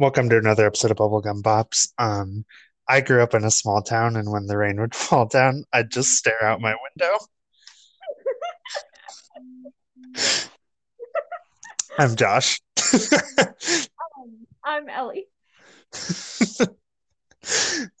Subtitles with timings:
[0.00, 1.88] Welcome to another episode of Bubblegum Bops.
[1.98, 2.46] Um,
[2.88, 5.90] I grew up in a small town, and when the rain would fall down, I'd
[5.90, 7.18] just stare out my window.
[11.98, 12.62] I'm Josh.
[14.64, 15.26] I'm Ellie.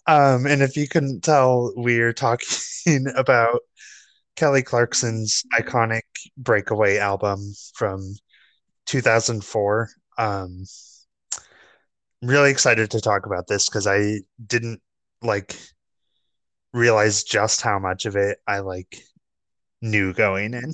[0.06, 3.60] um, and if you couldn't tell, we're talking about
[4.36, 6.04] Kelly Clarkson's iconic
[6.38, 8.14] Breakaway album from
[8.86, 9.90] 2004.
[10.16, 10.64] Um,
[12.22, 14.80] really excited to talk about this because I didn't
[15.22, 15.56] like
[16.72, 19.02] realize just how much of it I like
[19.82, 20.72] knew going in.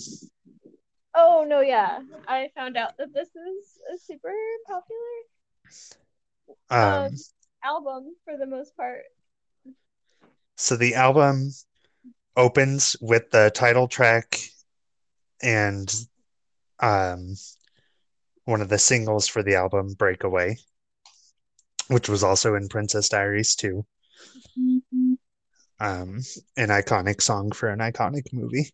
[1.14, 2.00] Oh no, yeah.
[2.28, 4.34] I found out that this is a super
[4.66, 5.16] popular
[6.70, 7.10] um, um,
[7.64, 9.04] album for the most part.
[10.56, 11.50] So the album
[12.36, 14.38] opens with the title track
[15.42, 15.92] and
[16.80, 17.34] um
[18.44, 20.56] one of the singles for the album Breakaway
[21.88, 23.84] which was also in Princess Diaries too.
[24.58, 25.14] Mm-hmm.
[25.78, 26.20] Um,
[26.56, 28.70] an iconic song for an iconic movie.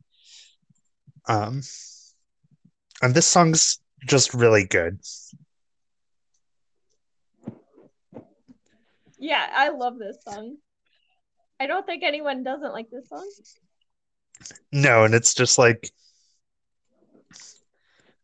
[1.28, 1.62] Um,
[3.00, 5.00] and this song's just really good.
[9.19, 10.56] Yeah, I love this song.
[11.60, 13.28] I don't think anyone doesn't like this song.
[14.72, 15.91] No, and it's just like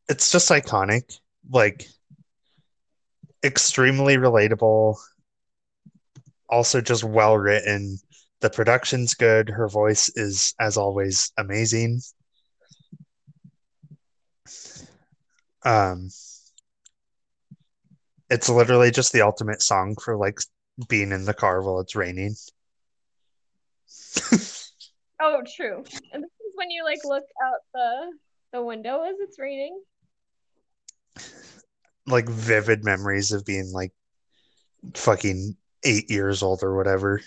[0.08, 1.16] it's just iconic.
[1.48, 1.86] Like
[3.48, 4.96] extremely relatable.
[6.48, 7.98] Also, just well written.
[8.40, 9.48] The production's good.
[9.48, 12.00] Her voice is, as always, amazing.
[15.64, 16.10] Um,
[18.30, 20.38] it's literally just the ultimate song for like
[20.88, 22.36] being in the car while it's raining.
[25.20, 25.82] oh, true.
[26.12, 28.12] And this is when you like look out the
[28.52, 29.78] the window as it's raining
[32.08, 33.92] like vivid memories of being like
[34.94, 37.20] fucking eight years old or whatever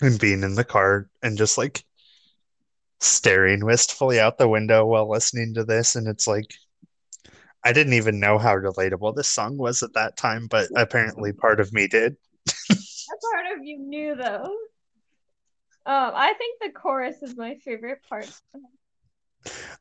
[0.00, 1.84] and being in the car and just like
[3.00, 6.54] staring wistfully out the window while listening to this and it's like
[7.64, 11.58] I didn't even know how relatable this song was at that time, but apparently part
[11.58, 12.16] of me did.
[12.46, 14.56] that part of you knew though.
[15.84, 18.30] Um, I think the chorus is my favorite part.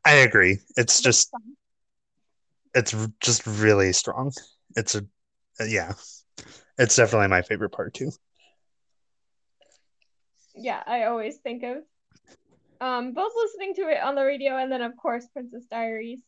[0.03, 0.57] I agree.
[0.77, 1.31] It's just
[2.75, 4.31] it's just really strong.
[4.75, 5.03] It's a
[5.66, 5.94] yeah,
[6.78, 8.12] it's definitely my favorite part too.
[10.56, 11.78] Yeah, I always think of
[12.81, 16.22] um both listening to it on the radio and then of course Princess Diaries.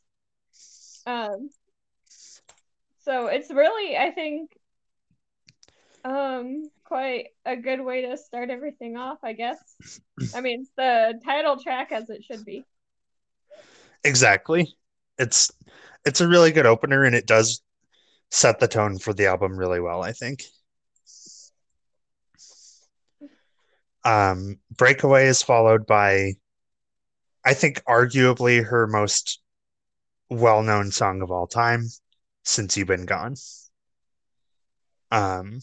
[1.05, 1.49] Um
[2.99, 4.51] so it's really I think
[6.05, 9.59] um quite a good way to start everything off, I guess.
[10.33, 12.65] I mean, it's the title track as it should be.
[14.03, 14.73] Exactly.
[15.17, 15.51] It's
[16.07, 17.61] it's a really good opener and it does
[18.31, 20.43] set the tone for the album really well, I think.
[24.05, 26.35] Um, Breakaway is followed by,
[27.43, 29.41] I think, arguably her most
[30.29, 31.87] well known song of all time,
[32.43, 33.35] Since You've Been Gone.
[35.11, 35.59] Um,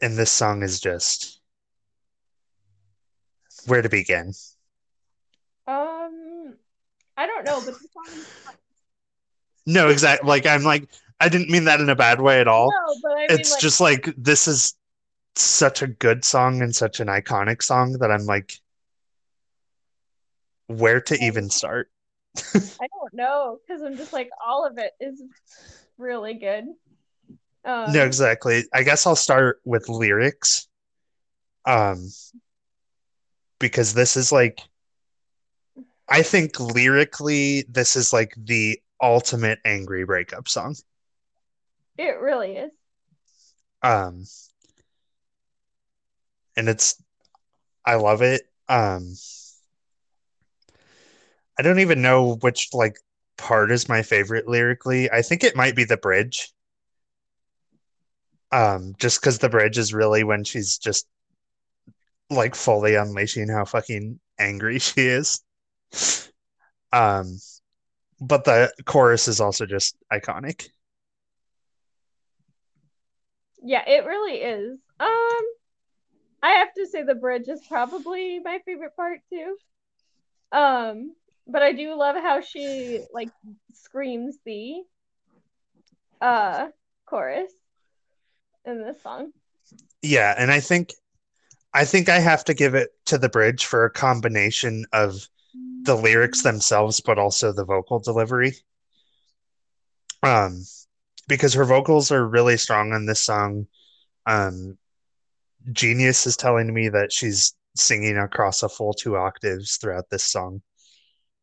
[0.00, 1.40] and this song is just
[3.66, 4.32] where to begin.
[5.66, 5.95] Um,
[7.16, 8.54] I don't know, but the song
[9.66, 10.28] No, exactly.
[10.28, 10.88] Like I'm like
[11.20, 12.70] I didn't mean that in a bad way at all.
[12.70, 14.74] No, but I mean, it's like, just like this is
[15.34, 18.58] such a good song and such an iconic song that I'm like,
[20.66, 21.90] where to even start?
[22.36, 25.22] I don't know because I'm just like all of it is
[25.96, 26.64] really good.
[27.64, 28.64] Um, no, exactly.
[28.72, 30.68] I guess I'll start with lyrics.
[31.64, 32.10] Um,
[33.58, 34.60] because this is like
[36.08, 40.76] I think lyrically, this is like the ultimate angry breakup song.
[41.98, 42.72] It really is.
[43.82, 44.24] Um,
[46.56, 47.02] and it's,
[47.84, 48.42] I love it.
[48.68, 49.14] Um,
[51.58, 52.98] I don't even know which like
[53.36, 55.10] part is my favorite lyrically.
[55.10, 56.52] I think it might be the bridge.
[58.52, 61.06] Um, just because the bridge is really when she's just
[62.30, 65.42] like fully unleashing how fucking angry she is.
[66.92, 67.38] Um,
[68.20, 70.68] but the chorus is also just iconic.
[73.62, 74.78] Yeah, it really is.
[75.00, 75.44] Um,
[76.42, 79.56] I have to say the bridge is probably my favorite part too.
[80.52, 81.14] Um,
[81.46, 83.30] but I do love how she like
[83.74, 84.82] screams the
[86.20, 86.68] uh
[87.04, 87.52] chorus
[88.64, 89.32] in this song.
[90.02, 90.92] Yeah, and I think
[91.74, 95.28] I think I have to give it to the bridge for a combination of
[95.82, 98.54] the lyrics themselves, but also the vocal delivery.
[100.22, 100.64] Um,
[101.28, 103.66] because her vocals are really strong on this song.
[104.26, 104.76] Um,
[105.72, 110.62] Genius is telling me that she's singing across a full two octaves throughout this song.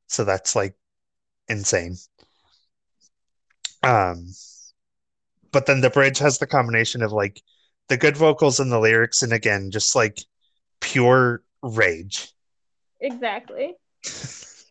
[0.07, 0.75] So that's like
[1.47, 1.95] insane.
[3.83, 4.27] Um,
[5.51, 7.41] but then the bridge has the combination of like
[7.89, 10.17] the good vocals and the lyrics, and again, just like
[10.79, 12.31] pure rage.
[13.01, 13.75] Exactly.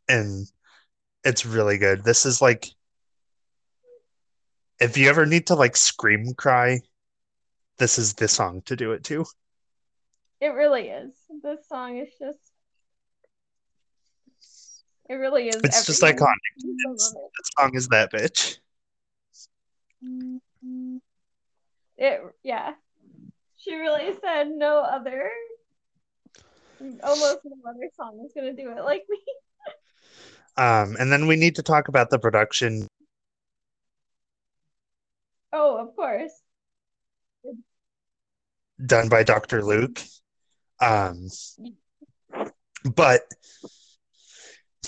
[0.08, 0.46] And
[1.24, 2.04] it's really good.
[2.04, 2.66] This is like
[4.80, 6.80] if you ever need to like scream cry,
[7.78, 9.24] this is the song to do it to.
[10.40, 11.12] It really is.
[11.42, 12.38] This song is just
[15.08, 15.56] it really is.
[15.56, 16.32] It's just iconic.
[16.56, 18.58] It's, that song is that bitch.
[20.04, 20.96] Mm-hmm.
[21.96, 22.72] It yeah.
[23.58, 25.30] She really said no other
[27.02, 29.18] almost no other song is gonna do it like me.
[30.54, 32.86] Um, and then we need to talk about the production.
[35.50, 36.32] Oh, of course.
[38.84, 39.64] Done by Dr.
[39.64, 40.02] Luke.
[40.78, 41.28] Um,
[42.84, 43.22] but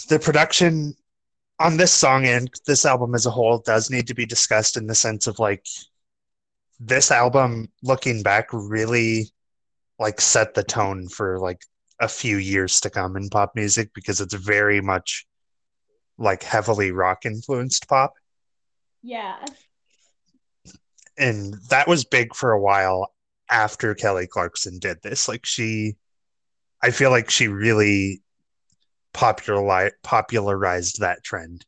[0.09, 0.95] the production
[1.59, 4.87] on this song and this album as a whole does need to be discussed in
[4.87, 5.67] the sense of like
[6.81, 9.31] this album looking back really
[9.99, 11.63] like set the tone for like
[12.01, 15.27] a few years to come in pop music because it's very much
[16.19, 18.15] like heavily rock influenced pop.
[19.03, 19.37] Yeah.
[21.17, 23.13] And that was big for a while
[23.51, 25.29] after Kelly Clarkson did this.
[25.29, 25.97] Like she
[26.83, 28.23] I feel like she really
[29.13, 31.65] popularized popularized that trend.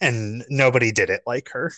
[0.00, 1.72] And nobody did it like her.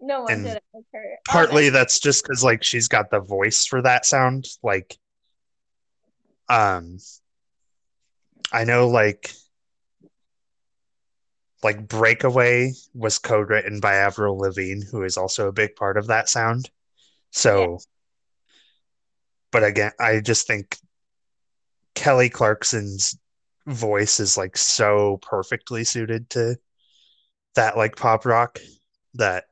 [0.00, 1.18] No one and did it like her.
[1.28, 4.46] Partly that's just because like she's got the voice for that sound.
[4.62, 4.96] Like
[6.48, 6.98] um
[8.52, 9.32] I know like
[11.62, 16.28] like Breakaway was co-written by Avril Lavigne, who is also a big part of that
[16.28, 16.70] sound.
[17.30, 17.76] So yeah.
[19.50, 20.76] but again, I just think
[21.94, 23.18] Kelly Clarkson's
[23.66, 26.56] voice is like so perfectly suited to
[27.56, 28.60] that like pop rock
[29.14, 29.44] that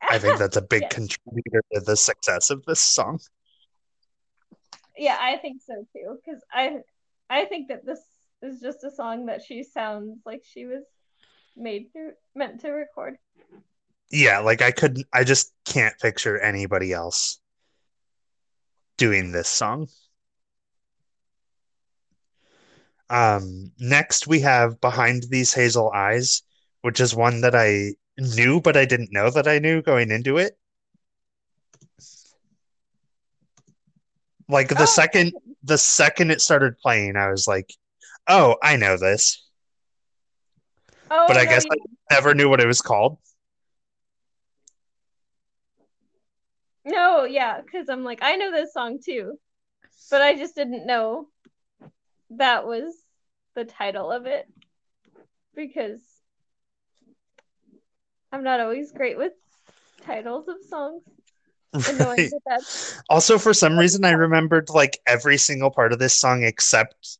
[0.00, 0.94] I think that's a big yes.
[0.94, 3.20] contributor to the success of this song.
[4.98, 6.18] Yeah, I think so too.
[6.24, 6.78] Because I,
[7.30, 8.00] I think that this
[8.42, 10.84] is just a song that she sounds like she was
[11.56, 13.16] made to meant to record.
[14.10, 15.06] Yeah, like I couldn't.
[15.12, 17.40] I just can't picture anybody else
[18.96, 19.88] doing this song.
[23.10, 26.42] Um, next we have Behind These Hazel Eyes,
[26.82, 30.36] which is one that I knew, but I didn't know that I knew going into
[30.38, 30.58] it.
[34.48, 34.86] Like the oh.
[34.86, 37.72] second the second it started playing, I was like,
[38.28, 39.44] "Oh, I know this."
[41.10, 41.76] Oh, but I guess I
[42.10, 43.18] never knew what it was called.
[46.84, 49.38] No, yeah, because I'm like, I know this song too,
[50.10, 51.28] but I just didn't know
[52.30, 52.94] that was
[53.54, 54.48] the title of it
[55.54, 56.00] because
[58.32, 59.32] I'm not always great with
[60.02, 61.02] titles of songs.
[61.74, 62.30] Right.
[63.10, 67.18] Also, for some reason, I remembered like every single part of this song except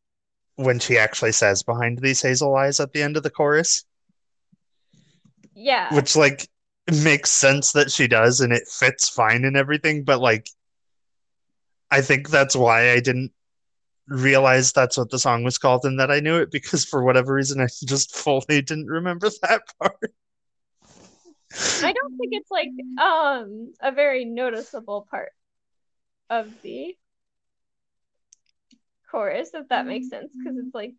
[0.55, 3.85] when she actually says "behind these hazel eyes" at the end of the chorus.
[5.53, 6.47] Yeah, which like
[7.03, 10.03] makes sense that she does, and it fits fine and everything.
[10.03, 10.49] But like,
[11.91, 13.31] I think that's why I didn't
[14.07, 17.35] realize that's what the song was called and that I knew it because for whatever
[17.35, 20.11] reason I just fully didn't remember that part.
[21.81, 25.31] I don't think it's like um a very noticeable part
[26.29, 26.97] of the
[29.11, 30.93] chorus, if that makes sense, because it's like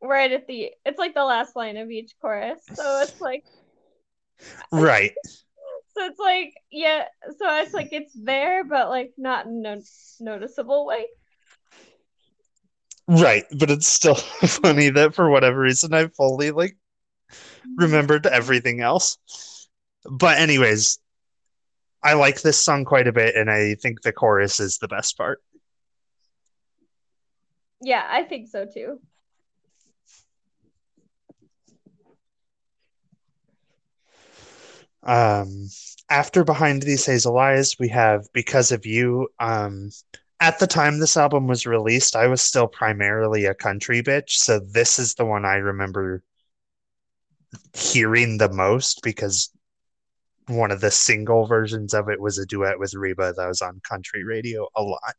[0.00, 2.60] right at the it's like the last line of each chorus.
[2.76, 3.44] So it's like
[4.72, 5.12] Right.
[5.94, 7.04] So it's like yeah,
[7.38, 9.78] so it's like it's there but like not in a
[10.20, 11.06] noticeable way.
[13.08, 14.14] Right, but it's still
[14.46, 16.76] funny that for whatever reason I fully like
[17.76, 19.18] remembered everything else.
[20.04, 20.98] But anyways,
[22.02, 25.16] I like this song quite a bit, and I think the chorus is the best
[25.16, 25.40] part.
[27.80, 29.00] Yeah, I think so too.
[35.04, 35.68] Um,
[36.08, 39.28] after Behind These Hazel Eyes, we have Because of You.
[39.40, 39.90] Um,
[40.40, 44.60] at the time this album was released, I was still primarily a country bitch, so
[44.60, 46.22] this is the one I remember
[47.74, 49.50] hearing the most because
[50.48, 53.80] one of the single versions of it was a duet with Reba that was on
[53.88, 55.14] country radio a lot.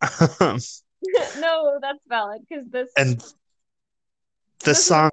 [1.38, 3.22] no, that's valid because this and
[4.66, 5.10] is song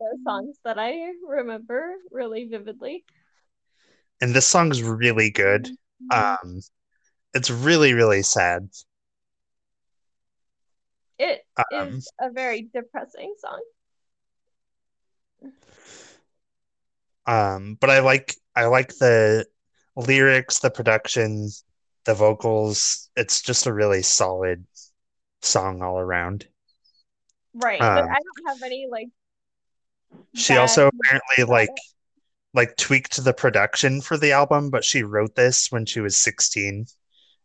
[0.00, 3.04] those songs that I remember really vividly.
[4.20, 5.70] and this song's really good.
[6.12, 6.60] Um,
[7.34, 8.68] it's really really sad.
[11.18, 13.60] It Um, is a very depressing song.
[17.26, 19.46] Um, but I like I like the
[19.96, 21.48] lyrics, the production,
[22.04, 23.10] the vocals.
[23.16, 24.66] It's just a really solid
[25.42, 26.48] song all around.
[27.54, 29.08] Right, but Um, I don't have any like
[30.34, 31.70] she bad also apparently like
[32.54, 36.86] like tweaked the production for the album, but she wrote this when she was 16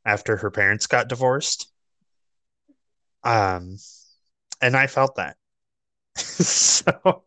[0.06, 1.70] after her parents got divorced.
[3.24, 3.78] Um,
[4.62, 5.38] and I felt that.
[6.18, 7.26] So,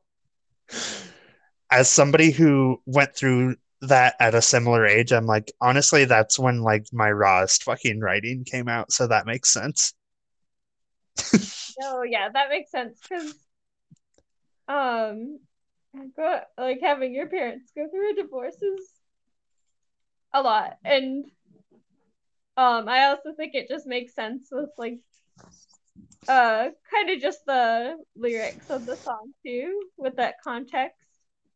[1.70, 6.62] as somebody who went through that at a similar age, I'm like, honestly, that's when
[6.62, 9.94] like my rawest fucking writing came out, so that makes sense.
[11.80, 13.34] No, yeah, that makes sense because
[14.66, 15.38] um
[16.16, 18.88] go, like having your parents go through a divorce is
[20.34, 20.76] a lot.
[20.84, 21.24] And
[22.56, 24.98] um I also think it just makes sense with like
[26.26, 30.96] uh kind of just the lyrics of the song too with that context.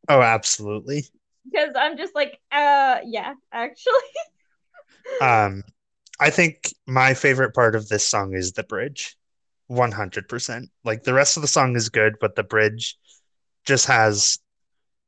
[0.08, 1.04] Oh, absolutely.
[1.44, 3.92] Because I'm just like, uh yeah, actually.
[5.20, 5.62] Um,
[6.20, 9.16] I think my favorite part of this song is the bridge.
[9.68, 10.70] 100%.
[10.84, 12.98] Like the rest of the song is good, but the bridge
[13.66, 14.38] just has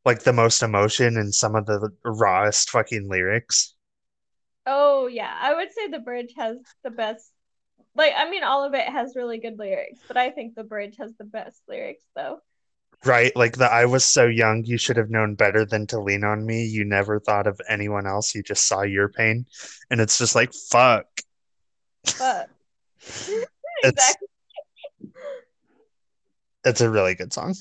[0.05, 3.75] like the most emotion and some of the rawest fucking lyrics.
[4.67, 7.33] Oh yeah, I would say the bridge has the best.
[7.97, 10.97] Like, I mean, all of it has really good lyrics, but I think the bridge
[10.99, 12.41] has the best lyrics, though.
[13.05, 13.35] Right?
[13.37, 16.45] Like the I was so young, you should have known better than to lean on
[16.45, 16.65] me.
[16.65, 18.35] You never thought of anyone else.
[18.35, 19.47] You just saw your pain.
[19.91, 21.07] And it's just like, fuck.
[23.83, 24.29] It's exactly,
[26.65, 27.55] it's a really good song.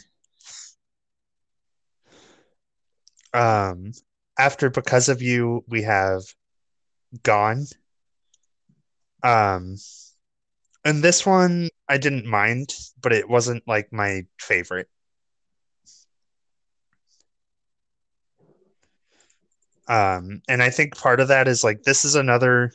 [3.34, 3.92] Um,
[4.38, 6.24] after Because of You, we have
[7.24, 7.66] Gone.
[9.22, 9.76] Um,
[10.86, 14.90] and this one I didn't mind, but it wasn't like my favorite.
[19.88, 22.72] Um, and I think part of that is like this is another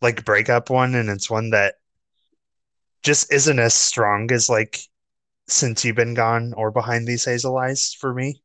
[0.00, 1.76] like breakup one, and it's one that
[3.02, 4.78] just isn't as strong as like
[5.48, 8.42] Since You've Been Gone or Behind These Hazel Eyes for me.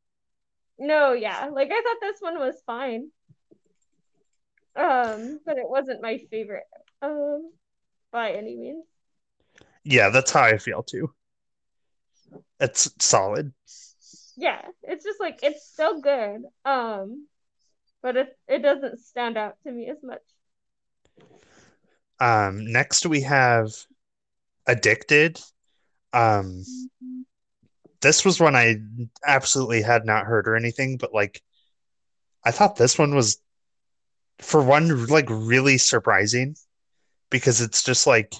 [0.77, 3.11] no, yeah, like I thought this one was fine.
[4.75, 6.63] Um, but it wasn't my favorite.
[7.01, 7.51] Um,
[8.13, 8.85] by any means.
[9.83, 11.13] Yeah, that's how I feel too.
[12.61, 13.51] It's solid.
[14.37, 16.43] Yeah, it's just like it's so good.
[16.63, 17.27] Um,
[18.01, 20.21] but it it doesn't stand out to me as much.
[22.19, 23.71] Um, next we have
[24.65, 25.41] Addicted.
[26.13, 26.63] Um,
[28.01, 28.77] this was one I
[29.25, 31.41] absolutely had not heard or anything, but like
[32.45, 33.39] I thought this one was
[34.39, 36.55] for one like really surprising
[37.33, 38.31] because it's just like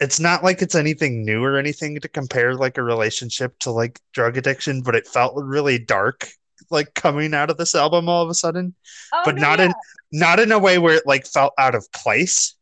[0.00, 3.98] it's not like it's anything new or anything to compare like a relationship to like
[4.12, 6.28] drug addiction, but it felt really dark
[6.70, 8.74] like coming out of this album all of a sudden,
[9.14, 9.64] Oh but no, not yeah.
[9.66, 9.74] in
[10.12, 12.54] not in a way where it like felt out of place.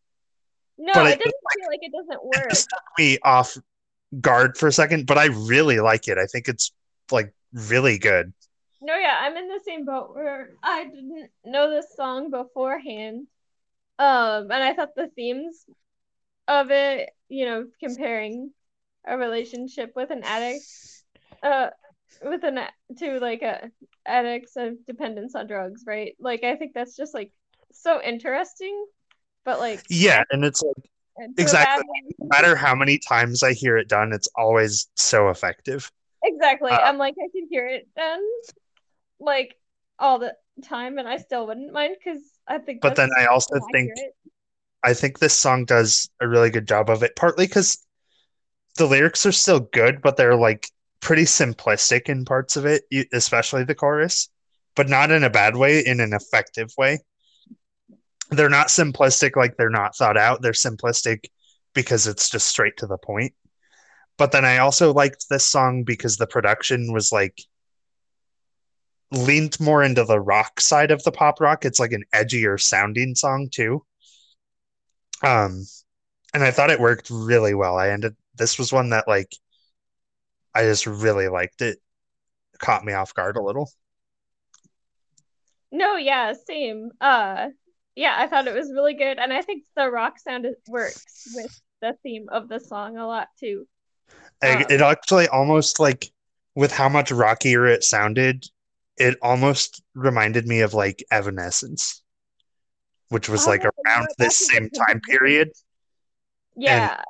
[0.78, 2.50] No, but it it- doesn't feel like it doesn't It work.
[2.50, 3.56] just took me off
[4.20, 6.18] guard for a second, but I really like it.
[6.18, 6.72] I think it's
[7.10, 8.32] like really good.
[8.82, 13.26] No, yeah, I'm in the same boat where I didn't know this song beforehand.
[13.98, 15.64] Um, and I thought the themes
[16.48, 18.52] of it, you know, comparing
[19.06, 20.66] a relationship with an addict,
[21.42, 21.70] uh,
[22.24, 22.60] with an
[22.98, 23.70] to like a
[24.06, 26.14] addicts of dependence on drugs, right?
[26.20, 27.32] Like I think that's just like
[27.72, 28.86] so interesting,
[29.44, 30.90] but like Yeah, and it's like
[31.36, 31.84] to a exactly.
[32.18, 35.90] no matter how many times I hear it done, it's always so effective.
[36.22, 36.70] Exactly.
[36.70, 38.22] Uh, I'm like I can hear it done
[39.20, 39.56] like
[39.98, 43.58] all the time, and I still wouldn't mind because I think But then I also
[43.58, 43.90] so think.
[44.82, 47.78] I think this song does a really good job of it, partly because
[48.76, 50.68] the lyrics are still good, but they're like
[51.00, 52.82] pretty simplistic in parts of it,
[53.12, 54.28] especially the chorus,
[54.74, 56.98] but not in a bad way, in an effective way.
[58.30, 60.42] They're not simplistic like they're not thought out.
[60.42, 61.24] They're simplistic
[61.74, 63.32] because it's just straight to the point.
[64.16, 67.40] But then I also liked this song because the production was like
[69.16, 71.64] leaned more into the rock side of the pop rock.
[71.64, 73.84] It's like an edgier sounding song too.
[75.22, 75.64] Um,
[76.32, 77.78] and I thought it worked really well.
[77.78, 79.32] I ended this was one that like
[80.54, 81.78] I just really liked it.
[82.58, 83.70] Caught me off guard a little.
[85.72, 86.90] No, yeah, same.
[87.00, 87.48] Uh,
[87.96, 91.60] yeah, I thought it was really good, and I think the rock sound works with
[91.80, 93.66] the theme of the song a lot too.
[94.42, 96.10] Um, it actually almost like
[96.54, 98.46] with how much rockier it sounded,
[98.96, 102.02] it almost reminded me of like Evanescence,
[103.08, 105.50] which was Oh, like around know, this same time period.
[106.56, 107.02] Yeah.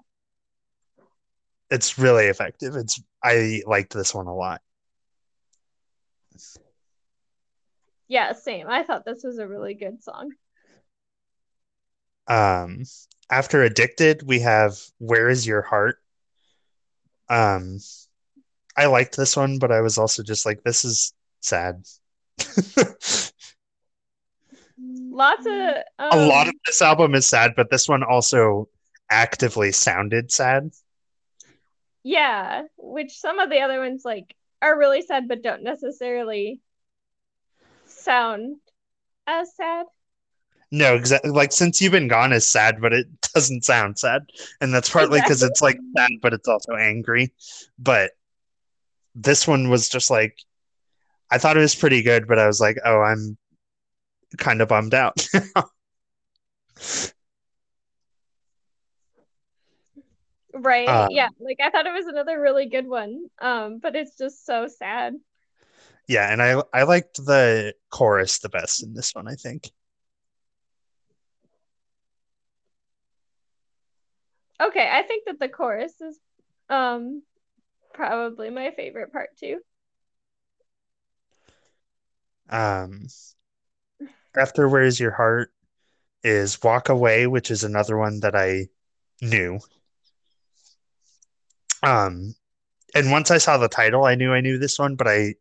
[1.71, 2.77] It's really effective.
[2.77, 4.61] It's I liked this one a lot.
[8.07, 8.69] Yeah, same.
[8.69, 10.31] I thought this was a really good song.
[12.27, 12.85] Um,
[13.31, 15.99] after Addicted, we have Where Is Your Heart?
[17.29, 17.79] Um,
[18.77, 21.13] I liked this one, but I was also just like, this is
[21.45, 21.85] sad.
[24.79, 25.53] Lots of
[26.11, 28.69] A um, lot of this album is sad, but this one also
[29.11, 30.71] actively sounded sad.
[32.03, 36.61] yeah, which some of the other ones like are really sad but don't necessarily
[37.87, 38.57] sound
[39.27, 39.87] as sad.
[40.71, 41.31] No, exactly.
[41.31, 44.23] Like since you've been gone is sad, but it doesn't sound sad,
[44.61, 47.33] and that's partly because it's like sad, but it's also angry.
[47.79, 48.13] But
[49.15, 50.39] this one was just like,
[51.31, 53.37] I thought it was pretty good, but I was like, oh, I'm
[54.39, 55.27] kind of bummed out.
[60.57, 60.89] Right?
[60.91, 63.27] Um, yeah, like I thought it was another really good one.
[63.41, 65.15] Um, but it's just so sad.
[66.07, 69.71] yeah, and I I liked the chorus the best in this one, I think.
[74.61, 76.19] Okay, I think that the chorus is
[76.69, 77.23] um
[77.95, 79.61] probably my favorite part too.
[82.51, 83.07] Um,
[84.37, 85.53] after Where's Your Heart
[86.23, 88.69] is Walk Away, which is another one that I
[89.21, 89.61] knew.
[91.83, 92.35] Um,
[92.95, 95.35] and once I saw the title, I knew I knew this one, but I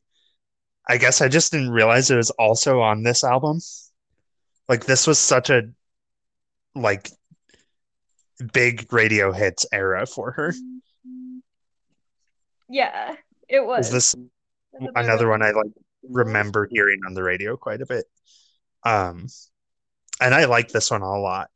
[0.87, 3.59] I guess I just didn't realize it was also on this album.
[4.67, 5.63] Like this was such a
[6.75, 7.09] like
[8.51, 10.53] big radio hits era for her.
[12.67, 13.15] Yeah,
[13.47, 13.87] it was.
[13.87, 14.15] Is this
[14.95, 15.71] another one I like
[16.09, 18.05] remember hearing on the radio quite a bit.
[18.83, 19.27] Um,
[20.19, 21.49] and I like this one a lot.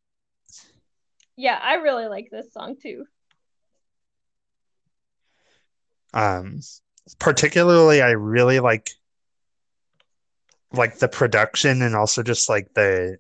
[1.36, 3.06] Yeah, I really like this song too.
[6.14, 6.62] Um,
[7.20, 8.92] particularly, I really like
[10.74, 13.18] like the production and also just like the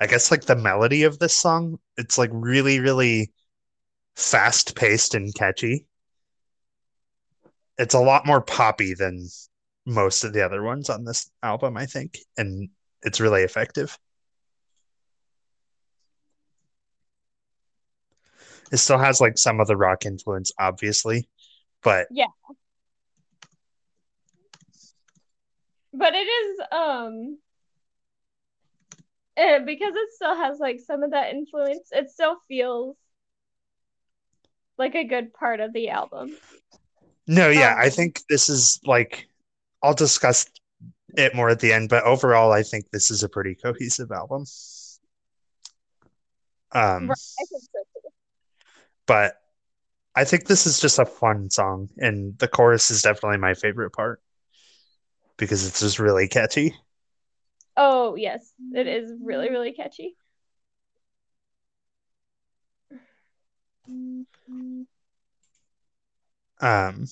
[0.00, 1.78] I guess like the melody of this song.
[1.96, 3.32] It's like really, really
[4.16, 5.86] fast paced and catchy.
[7.78, 9.28] It's a lot more poppy than
[9.86, 12.68] most of the other ones on this album, I think, and
[13.02, 13.98] it's really effective.
[18.72, 21.28] It still has like some of the rock influence, obviously,
[21.82, 22.26] but yeah.
[25.92, 27.38] But it is um
[29.36, 32.96] eh, because it still has like some of that influence, it still feels
[34.78, 36.36] like a good part of the album.
[37.26, 39.28] no, yeah, I Um, think this is like
[39.84, 40.46] I'll discuss
[41.16, 44.46] it more at the end, but overall, I think this is a pretty cohesive album.
[46.72, 48.08] Um, Right, I think so too.
[49.06, 49.34] but
[50.16, 53.92] I think this is just a fun song, and the chorus is definitely my favorite
[53.92, 54.22] part
[55.36, 56.74] because it's just really catchy.
[57.76, 60.16] Oh, yes, it is really, really catchy.
[66.60, 67.06] Um,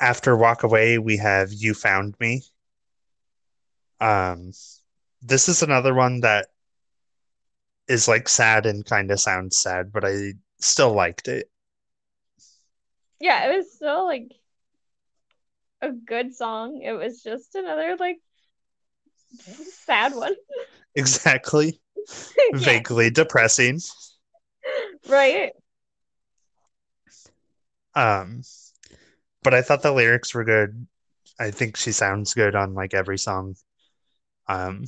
[0.00, 2.42] after Walk Away, we have You Found Me.
[4.00, 4.52] Um,
[5.22, 6.48] this is another one that
[7.88, 11.50] is like sad and kind of sounds sad, but I still liked it.
[13.20, 14.32] Yeah, it was still like
[15.80, 16.80] a good song.
[16.82, 18.18] It was just another like
[19.38, 20.34] sad one.
[20.94, 21.80] Exactly.
[22.52, 23.80] Yeah, Vaguely depressing.
[25.08, 25.52] right?
[27.94, 28.42] Um,
[29.46, 30.88] but I thought the lyrics were good.
[31.38, 33.54] I think she sounds good on like every song.
[34.48, 34.86] Um,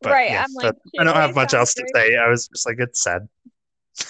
[0.00, 0.30] but Right.
[0.30, 2.16] yeah, I'm like, I don't have much else to say.
[2.16, 3.28] I was just like, it's sad.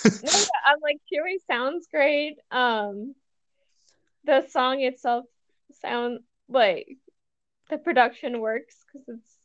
[0.23, 0.31] No,
[0.65, 2.39] I'm like, Chewy sounds great.
[2.53, 3.17] Um,
[4.25, 5.25] the song itself
[5.81, 6.87] sound like
[7.69, 9.37] the production works because it's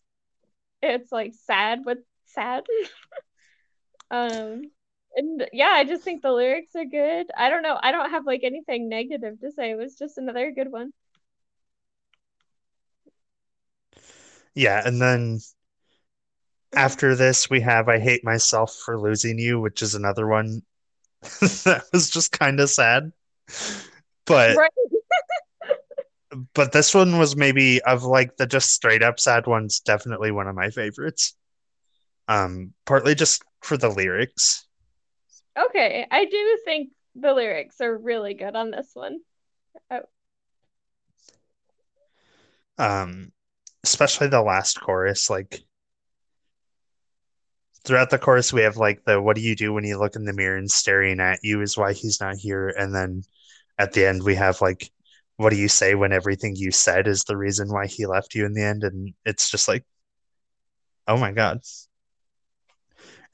[0.81, 1.97] it's like sad but
[2.27, 2.65] sad.
[4.11, 4.71] Um,
[5.15, 7.27] and yeah, I just think the lyrics are good.
[7.37, 7.77] I don't know.
[7.81, 9.71] I don't have like anything negative to say.
[9.71, 10.91] It was just another good one.
[14.55, 15.39] Yeah, and then
[16.75, 20.61] after this, we have I Hate Myself for Losing You, which is another one
[21.21, 23.11] that was just kind of sad.
[24.25, 24.69] But Right.
[26.53, 30.47] but this one was maybe of like the just straight up sad ones, definitely one
[30.47, 31.35] of my favorites.
[32.27, 34.67] Um, partly just for the lyrics.
[35.59, 39.19] Okay, I do think the lyrics are really good on this one.
[39.91, 40.01] Oh.
[42.77, 43.31] Um,
[43.83, 45.61] especially the last chorus, like
[47.83, 50.25] throughout the chorus we have like the what do you do when you look in
[50.25, 53.23] the mirror and staring at you is why he's not here and then
[53.77, 54.91] at the end we have like
[55.37, 58.45] what do you say when everything you said is the reason why he left you
[58.45, 59.85] in the end and it's just like
[61.07, 61.59] oh my god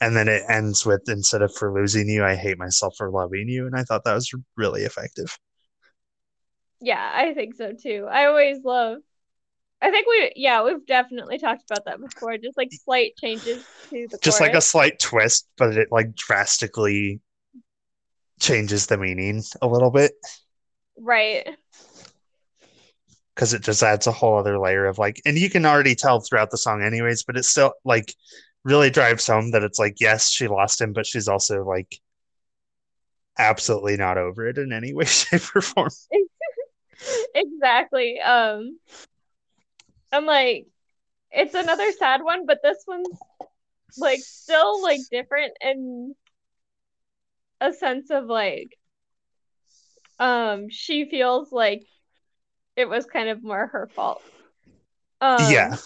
[0.01, 3.47] and then it ends with instead of for losing you i hate myself for loving
[3.47, 5.37] you and i thought that was really effective
[6.81, 8.99] yeah i think so too i always love
[9.81, 12.37] I think we, yeah, we've definitely talked about that before.
[12.37, 14.41] Just like slight changes to the just chorus.
[14.41, 17.19] like a slight twist, but it like drastically
[18.39, 20.13] changes the meaning a little bit.
[20.97, 21.47] Right.
[23.35, 26.21] Because it just adds a whole other layer of like, and you can already tell
[26.21, 28.13] throughout the song, anyways, but it's still like
[28.65, 32.01] really drives home that it's like, yes, she lost him, but she's also like
[33.37, 35.89] absolutely not over it in any way, shape, or form.
[37.35, 38.19] exactly.
[38.19, 38.79] Um,
[40.11, 40.65] I'm like,
[41.31, 43.07] it's another sad one, but this one's
[43.97, 46.15] like still like different in
[47.61, 48.77] a sense of like
[50.19, 51.83] um she feels like
[52.75, 54.21] it was kind of more her fault.
[55.21, 55.77] Um, yeah.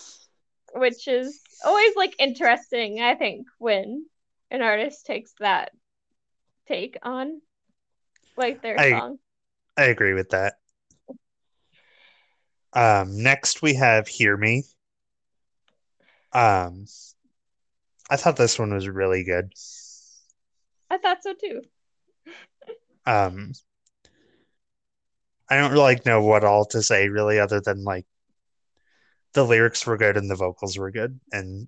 [0.73, 4.05] Which is always like interesting, I think, when
[4.51, 5.71] an artist takes that
[6.67, 7.41] take on
[8.37, 9.17] like their I, song.
[9.77, 10.55] I agree with that.
[12.73, 14.63] Um, next we have Hear Me.
[16.31, 16.85] Um,
[18.09, 19.51] I thought this one was really good.
[20.89, 21.61] I thought so too.
[23.05, 23.53] um,
[25.49, 28.05] I don't really like know what all to say really, other than like
[29.33, 31.67] the lyrics were good and the vocals were good, and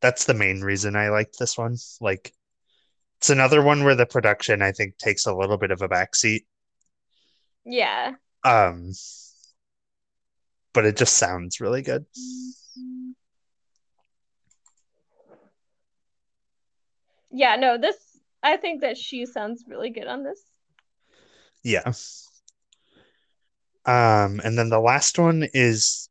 [0.00, 1.76] that's the main reason I liked this one.
[2.00, 2.32] Like,
[3.18, 6.44] it's another one where the production I think takes a little bit of a backseat.
[7.64, 8.12] Yeah.
[8.44, 8.92] Um,
[10.72, 12.06] but it just sounds really good.
[17.30, 17.96] Yeah, no, this
[18.42, 20.40] I think that she sounds really good on this.
[21.64, 21.92] Yeah.
[23.84, 26.08] Um, and then the last one is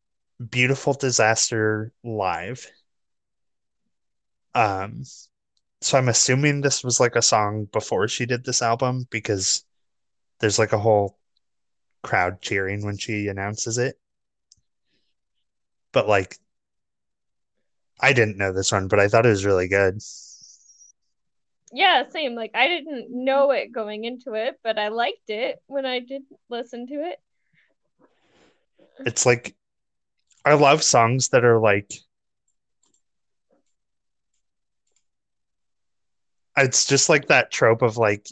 [0.49, 2.69] Beautiful Disaster Live.
[4.53, 5.03] Um,
[5.81, 9.65] so I'm assuming this was like a song before she did this album because
[10.39, 11.17] there's like a whole
[12.03, 13.97] crowd cheering when she announces it
[15.95, 16.37] but like
[18.01, 20.01] I didn't know this one, but I thought it was really good.
[21.71, 22.35] Yeah, same.
[22.35, 26.23] Like I didn't know it going into it, but I liked it when I did
[26.49, 27.17] listen to it.
[29.05, 29.55] It's like
[30.45, 31.91] I love songs that are like
[36.57, 38.27] it's just like that trope of like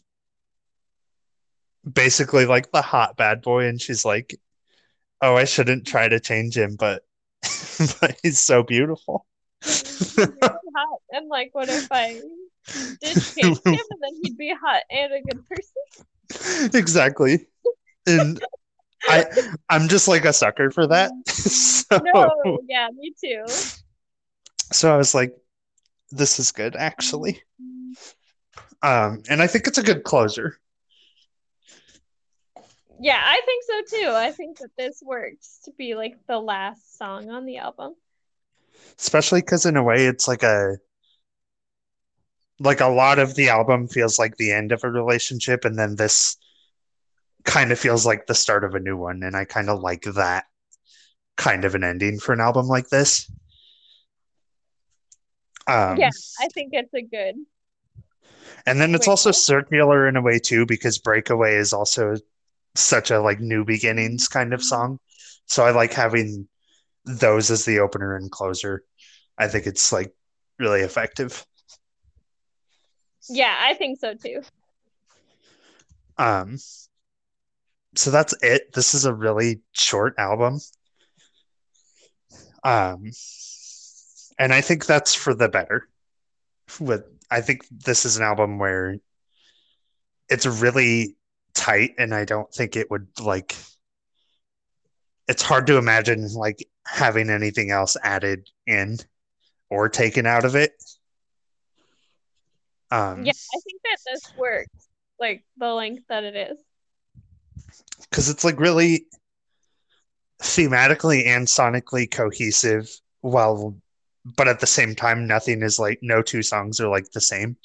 [1.92, 4.40] basically like the hot bad boy and she's like
[5.22, 7.04] oh i shouldn't try to change him but
[8.02, 9.26] but he's so beautiful.
[10.76, 11.00] hot.
[11.12, 12.22] And like, what if I
[13.02, 16.72] did change him and then he'd be hot and a good person?
[16.74, 17.46] Exactly.
[18.08, 18.42] And
[19.08, 19.26] I
[19.70, 21.12] I'm just like a sucker for that.
[21.28, 23.44] so, no, yeah, me too.
[24.72, 25.36] So I was like,
[26.12, 27.42] this is good actually.
[28.82, 30.60] Um, and I think it's a good closer.
[33.00, 34.10] Yeah, I think so too.
[34.12, 37.96] I think that this works to be like the last song on the album.
[38.98, 40.78] Especially because in a way it's like a
[42.60, 45.96] like a lot of the album feels like the end of a relationship and then
[45.96, 46.38] this
[47.44, 50.04] kind of feels like the start of a new one and I kind of like
[50.04, 50.46] that
[51.36, 53.30] kind of an ending for an album like this.
[55.68, 57.36] Um, yeah, I think it's a good.
[58.66, 62.16] And then it's also circular in a way too because Breakaway is also
[62.76, 65.00] such a like new beginnings kind of song.
[65.46, 66.48] So I like having
[67.06, 68.84] those as the opener and closer.
[69.38, 70.14] I think it's like
[70.60, 71.46] really effective.
[73.30, 74.42] Yeah, I think so too.
[76.18, 76.58] Um
[77.96, 78.74] so that's it.
[78.74, 80.60] This is a really short album.
[82.64, 83.12] Um
[84.40, 85.88] and I think that's for the better.
[86.80, 88.98] With I think this is an album where
[90.30, 91.16] it's really
[91.54, 93.56] tight and I don't think it would like
[95.28, 98.98] it's hard to imagine like having anything else added in
[99.70, 100.72] or taken out of it.
[102.92, 104.88] Um, yeah, I think that this works,
[105.20, 106.60] like the length that it is.
[108.10, 109.06] Because it's like really
[110.42, 112.90] thematically and sonically cohesive
[113.22, 113.76] while
[114.26, 117.58] but at the same time, nothing is like no two songs are like the same.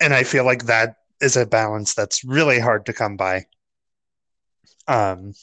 [0.00, 3.44] And I feel like that is a balance that's really hard to come by.
[4.88, 5.34] Um,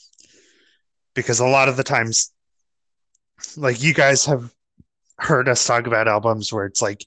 [1.14, 2.32] because a lot of the times,
[3.56, 4.52] like you guys have
[5.20, 7.06] heard us talk about albums where it's like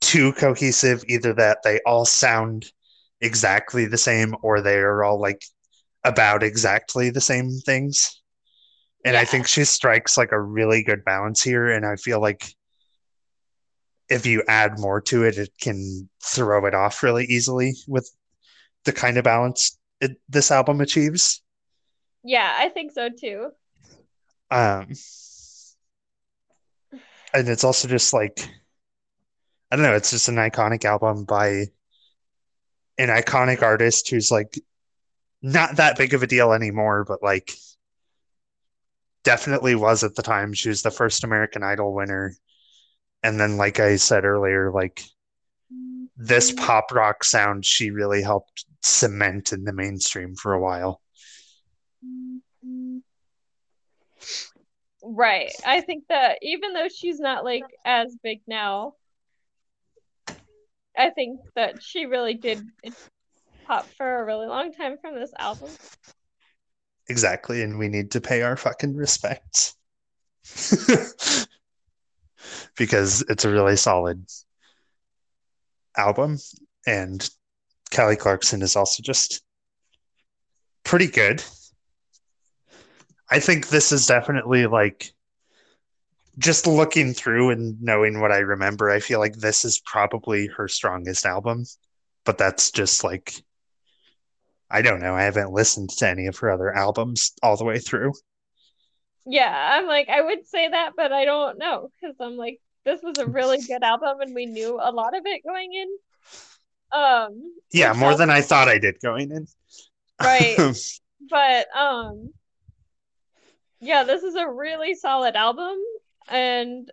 [0.00, 2.72] too cohesive, either that they all sound
[3.24, 5.42] exactly the same or they are all like
[6.04, 8.20] about exactly the same things.
[9.04, 9.20] And yeah.
[9.20, 11.70] I think she strikes like a really good balance here.
[11.70, 12.46] And I feel like
[14.10, 18.10] if you add more to it, it can throw it off really easily with
[18.84, 21.42] the kind of balance it, this album achieves.
[22.22, 23.50] Yeah, I think so too.
[24.50, 24.92] Um,
[27.32, 28.46] and it's also just like,
[29.70, 31.66] I don't know, it's just an iconic album by
[32.98, 34.58] an iconic artist who's like
[35.42, 37.52] not that big of a deal anymore, but like
[39.24, 40.52] definitely was at the time.
[40.52, 42.34] She was the first American Idol winner.
[43.22, 45.02] And then like i said earlier like
[46.16, 51.00] this pop rock sound she really helped cement in the mainstream for a while.
[55.02, 55.52] Right.
[55.66, 58.94] I think that even though she's not like as big now
[60.96, 62.62] i think that she really did
[63.66, 65.70] pop for a really long time from this album
[67.08, 69.76] exactly and we need to pay our fucking respects
[72.76, 74.24] because it's a really solid
[75.96, 76.38] album.
[76.86, 77.28] And
[77.90, 79.42] Kelly Clarkson is also just
[80.84, 81.42] pretty good.
[83.30, 85.13] I think this is definitely like
[86.38, 90.68] just looking through and knowing what I remember, I feel like this is probably her
[90.68, 91.64] strongest album.
[92.24, 93.34] But that's just like,
[94.70, 95.14] I don't know.
[95.14, 98.12] I haven't listened to any of her other albums all the way through.
[99.26, 103.02] Yeah, I'm like, I would say that, but I don't know because I'm like, this
[103.02, 105.88] was a really good album and we knew a lot of it going in.
[106.92, 108.18] Um Yeah, more helped.
[108.18, 109.46] than I thought I did going in.
[110.20, 110.64] Right.
[111.30, 112.32] but um
[113.80, 115.76] yeah, this is a really solid album
[116.28, 116.90] and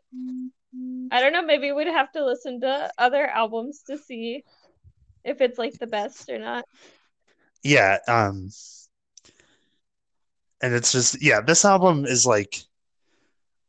[1.12, 4.44] I don't know, maybe we'd have to listen to other albums to see
[5.24, 6.66] if it's like the best or not.
[7.64, 8.50] Yeah, um
[10.62, 12.58] and it's just yeah, this album is like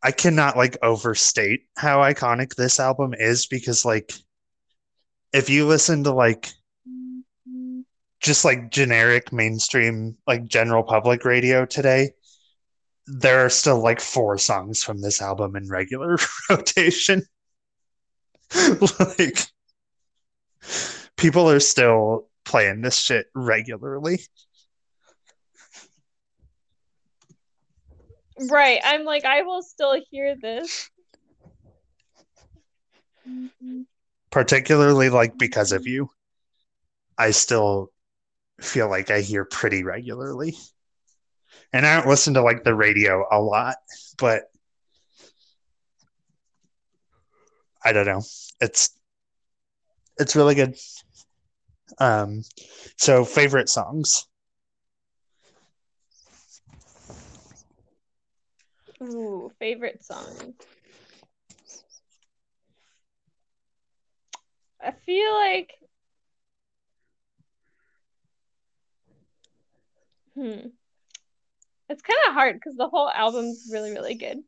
[0.03, 4.13] I cannot like overstate how iconic this album is because like
[5.33, 6.53] if you listen to like
[8.21, 12.11] just like generic mainstream like general public radio today
[13.07, 16.17] there are still like four songs from this album in regular
[16.51, 17.23] rotation
[19.11, 19.47] like
[21.17, 24.21] people are still playing this shit regularly
[28.51, 28.81] Right.
[28.85, 30.91] I'm like, I will still hear this.
[33.29, 33.83] Mm-hmm.
[34.31, 35.91] Particularly like because of mm-hmm.
[35.91, 36.11] you.
[37.19, 37.93] I still
[38.61, 40.57] feel like I hear pretty regularly.
[41.73, 43.77] And I don't listen to like the radio a lot,
[44.19, 44.45] but
[47.85, 48.23] I don't know.
[48.61, 48.91] It's
[50.19, 50.77] it's really good.
[51.99, 52.43] Um
[52.97, 54.27] so favorite songs.
[59.03, 60.55] Ooh, favorite song.
[64.81, 65.73] I feel like
[70.35, 70.69] hmm.
[71.93, 74.39] It's kind of hard because the whole album's really, really good.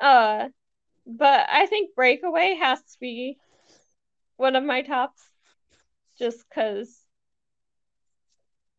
[0.00, 0.48] Uh,
[1.06, 3.38] but I think Breakaway has to be
[4.36, 5.22] one of my tops,
[6.18, 6.92] just because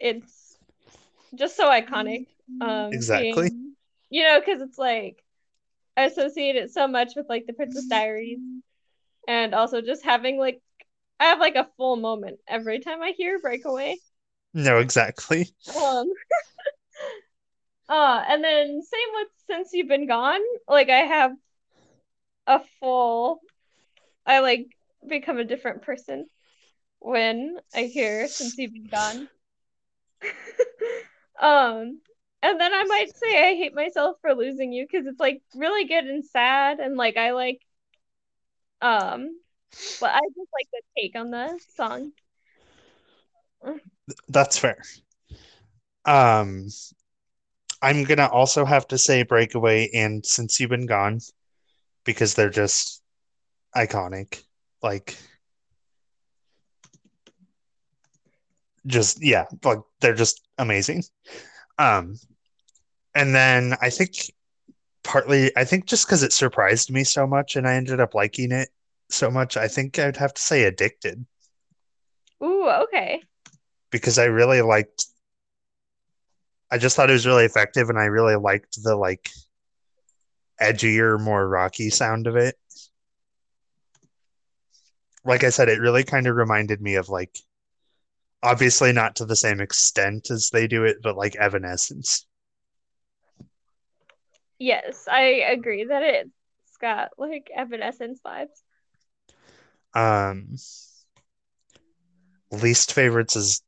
[0.02, 0.58] it's
[1.34, 2.28] just so iconic.
[2.60, 3.48] Um, exactly.
[3.48, 3.74] Being,
[4.10, 5.24] you know, because it's like
[5.96, 8.40] I associate it so much with like the Princess Diaries,
[9.30, 10.62] and also just having like
[11.22, 13.96] I have like a full moment every time I hear Breakaway.
[14.54, 15.54] No, exactly.
[15.74, 16.12] Um.
[17.96, 20.42] uh, and then same with Since You've Been Gone.
[20.68, 21.32] Like I have
[22.48, 23.40] a full.
[24.26, 24.68] I like
[25.08, 26.28] become a different person
[27.00, 29.30] when I hear Since You've Been Gone.
[31.40, 32.00] um
[32.42, 35.86] and then I might say I hate myself for losing you because it's like really
[35.88, 37.62] good and sad and like I like
[38.82, 39.40] um
[40.00, 42.12] but I just like the take on the song.
[44.28, 44.78] That's fair.
[46.06, 46.68] Um
[47.82, 51.20] I'm gonna also have to say breakaway and since you've been gone
[52.04, 53.02] because they're just
[53.76, 54.44] iconic.
[54.82, 55.18] Like
[58.86, 61.04] just yeah, like they're just amazing.
[61.78, 62.16] Um
[63.14, 64.12] and then I think
[65.04, 68.52] partly, I think just because it surprised me so much and I ended up liking
[68.52, 68.70] it
[69.10, 71.26] so much, I think I'd have to say Addicted.
[72.44, 73.22] Ooh, okay.
[73.92, 75.06] Because I really liked,
[76.72, 79.30] I just thought it was really effective and I really liked the like
[80.62, 82.56] edgier, more rocky sound of it.
[85.24, 87.38] Like I said, it really kind of reminded me of like,
[88.44, 92.28] obviously not to the same extent as they do it, but like Evanescence.
[94.60, 98.62] Yes, I agree that it's got like Evanescence vibes.
[99.94, 100.58] Um,
[102.52, 103.62] least favorites is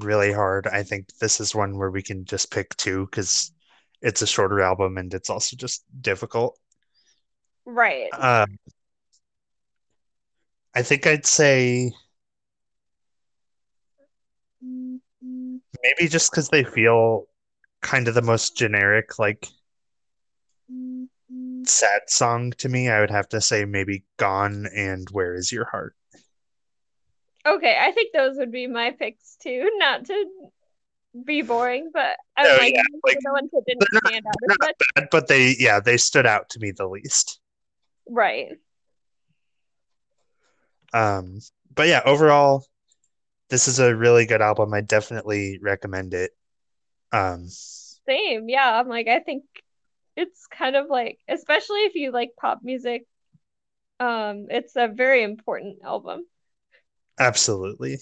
[0.00, 0.66] really hard.
[0.66, 3.52] I think this is one where we can just pick two because
[4.00, 6.58] it's a shorter album and it's also just difficult.
[7.64, 8.10] Right.
[8.12, 8.58] Um,
[10.74, 11.92] I think I'd say
[14.60, 17.26] maybe just because they feel
[17.82, 19.46] kind of the most generic, like
[21.64, 25.66] sad song to me, I would have to say maybe Gone and Where Is Your
[25.66, 25.94] Heart.
[27.46, 29.70] Okay, I think those would be my picks too.
[29.76, 30.26] Not to
[31.24, 34.34] be boring, but I'm Oh, like, yeah, like, the ones that didn't not- stand out
[34.50, 34.56] as
[34.96, 35.08] much.
[35.10, 37.40] but they yeah, they stood out to me the least.
[38.08, 38.52] Right.
[40.92, 41.40] Um,
[41.74, 42.64] but yeah, overall,
[43.48, 44.72] this is a really good album.
[44.74, 46.32] I definitely recommend it.
[47.12, 48.48] Um, Same.
[48.48, 48.78] Yeah.
[48.78, 49.44] I'm like, I think
[50.16, 53.06] it's kind of like, especially if you like pop music,
[54.00, 56.24] um, it's a very important album.
[57.26, 57.98] Absolutely.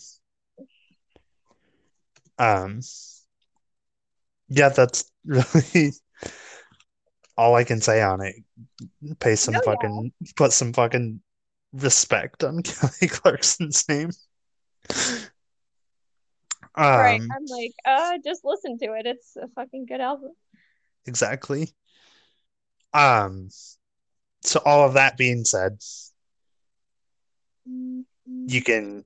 [2.38, 2.80] Um,
[4.48, 5.92] yeah, that's really
[7.36, 8.36] all I can say on it.
[9.18, 9.72] Pay some Oh, yeah.
[9.72, 11.20] fucking put some fucking
[11.72, 14.10] respect on Kelly Clarkson's name.
[16.76, 17.20] Right.
[17.20, 19.06] Um, I'm like, uh, just listen to it.
[19.06, 20.32] It's a fucking good album.
[21.06, 21.74] exactly.
[22.94, 23.50] Um,
[24.42, 25.78] so all of that being said,
[27.66, 29.04] you can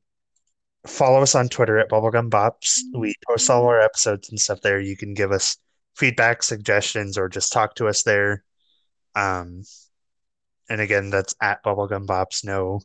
[0.86, 2.80] follow us on Twitter at Bubblegum Bops.
[2.94, 4.80] We post all our episodes and stuff there.
[4.80, 5.56] You can give us
[5.96, 8.44] feedback, suggestions, or just talk to us there.
[9.14, 9.62] Um,
[10.68, 12.80] and again, that's at Bubblegum Bops, no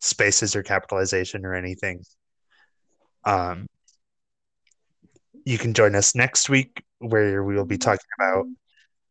[0.00, 2.04] spaces or capitalization or anything.
[3.24, 3.66] Um,
[5.44, 8.46] you can join us next week where we will be talking about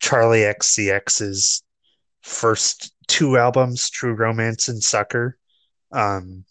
[0.01, 1.63] Charli XCX's
[2.21, 5.37] first two albums, True Romance and Sucker.
[5.91, 6.45] Um,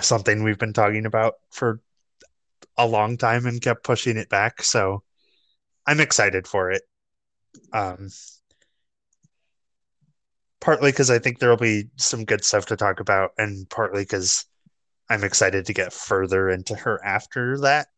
[0.00, 1.80] something we've been talking about for
[2.76, 4.62] a long time and kept pushing it back.
[4.62, 5.02] So
[5.86, 6.82] I'm excited for it.
[7.72, 8.08] Um,
[10.60, 14.02] partly because I think there will be some good stuff to talk about, and partly
[14.02, 14.46] because
[15.10, 17.88] I'm excited to get further into her after that.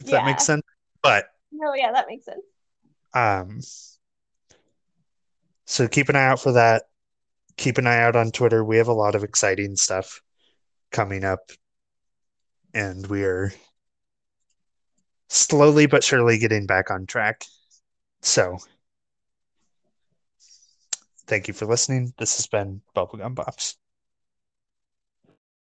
[0.00, 0.62] If that makes sense.
[1.02, 2.40] But No, yeah, that makes sense.
[3.14, 3.60] um,
[5.66, 6.84] so keep an eye out for that.
[7.56, 8.64] Keep an eye out on Twitter.
[8.64, 10.20] We have a lot of exciting stuff
[10.90, 11.50] coming up,
[12.74, 13.52] and we are
[15.28, 17.44] slowly but surely getting back on track.
[18.22, 18.58] So,
[21.26, 22.12] thank you for listening.
[22.18, 23.76] This has been Bubblegum Bops.